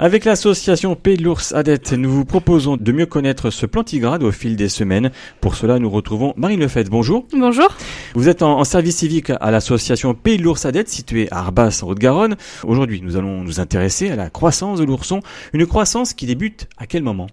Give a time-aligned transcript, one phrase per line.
[0.00, 4.30] Avec l'association Pays de l'Ours Adette, nous vous proposons de mieux connaître ce plantigrade au
[4.30, 5.10] fil des semaines.
[5.40, 6.88] Pour cela, nous retrouvons Marine Lefebvre.
[6.88, 7.26] Bonjour.
[7.32, 7.66] Bonjour.
[8.14, 11.88] Vous êtes en, service civique à l'association Pays de l'Ours Adette, située à Arbas, en
[11.88, 12.36] Haute-Garonne.
[12.64, 15.18] Aujourd'hui, nous allons nous intéresser à la croissance de l'ourson.
[15.52, 17.26] Une croissance qui débute à quel moment?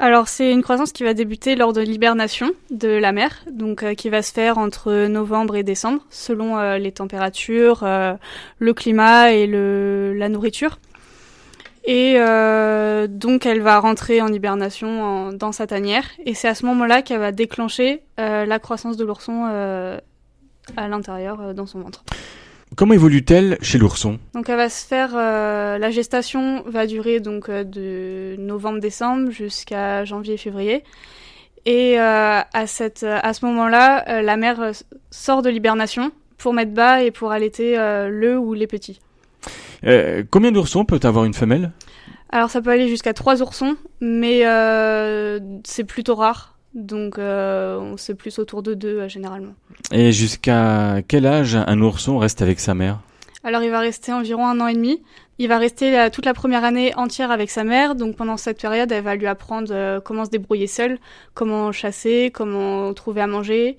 [0.00, 3.94] Alors c'est une croissance qui va débuter lors de l'hibernation de la mère, donc euh,
[3.94, 8.14] qui va se faire entre novembre et décembre, selon euh, les températures, euh,
[8.58, 10.78] le climat et le, la nourriture.
[11.88, 16.04] Et euh, donc elle va rentrer en hibernation dans sa tanière.
[16.26, 19.98] Et c'est à ce moment-là qu'elle va déclencher euh, la croissance de l'ourson euh,
[20.76, 22.04] à l'intérieur dans son ventre.
[22.76, 24.18] Comment évolue-t-elle chez l'ourson?
[24.34, 30.84] Donc elle va se faire la gestation va durer donc de novembre-décembre jusqu'à janvier-février.
[31.64, 34.72] Et à cette à ce moment-là, la mère
[35.10, 39.00] sort de l'hibernation pour mettre bas et pour allaiter le ou les petits.
[39.84, 41.72] Euh, combien d'oursons peut avoir une femelle?
[42.30, 46.56] Alors ça peut aller jusqu'à 3 oursons, mais euh, c'est plutôt rare.
[46.74, 49.54] Donc euh, c'est plus autour de 2 euh, généralement.
[49.90, 53.00] Et jusqu'à quel âge un ourson reste avec sa mère?
[53.44, 55.02] Alors il va rester environ un an et demi.
[55.38, 58.90] Il va rester toute la première année entière avec sa mère, donc pendant cette période,
[58.90, 60.98] elle va lui apprendre comment se débrouiller seul,
[61.34, 63.76] comment chasser, comment trouver à manger,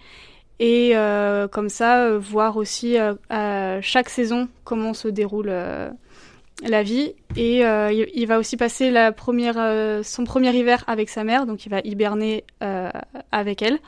[0.60, 2.98] et euh, comme ça euh, voir aussi
[3.82, 5.52] chaque saison comment se déroule
[6.68, 11.46] la vie et il va aussi passer la première son premier hiver avec sa mère
[11.46, 12.44] donc il va hiberner
[13.32, 13.80] avec elle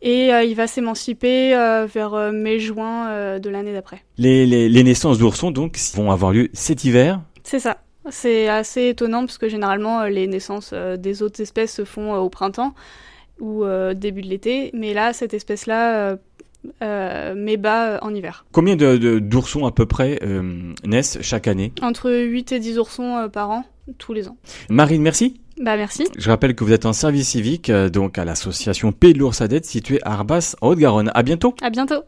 [0.00, 1.50] et il va s'émanciper
[1.92, 4.04] vers mai-juin de l'année d'après.
[4.16, 7.78] Les, les, les, naissances d'oursons donc vont avoir lieu cet hiver C'est ça.
[8.10, 12.74] C'est assez étonnant parce que généralement les naissances des autres espèces se font au printemps
[13.40, 16.16] ou euh, début de l'été, mais là, cette espèce-là
[16.82, 18.44] euh, euh, met bas en hiver.
[18.52, 20.20] Combien de, d'oursons à peu près
[20.84, 23.64] naissent chaque année Entre 8 et 10 oursons par an,
[23.98, 24.36] tous les ans.
[24.68, 25.40] Marine, merci.
[25.60, 26.04] Bah merci.
[26.16, 30.00] Je rappelle que vous êtes en service civique, donc à l'association Pays de l'Oursadette située
[30.04, 31.10] à Arbas, en Haute-Garonne.
[31.14, 31.54] À bientôt.
[31.62, 32.02] À bientôt.